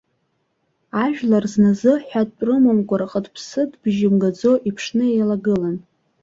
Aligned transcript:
Ажәлар 1.03 1.45
зназы 1.51 1.93
ҳәатә 2.07 2.39
рымамкәа, 2.45 2.95
рҟыт-ԥсыт 3.01 3.71
бжьы 3.81 4.09
мгаӡо, 4.13 4.51
иԥшны 4.69 5.05
еилагылан. 5.13 5.77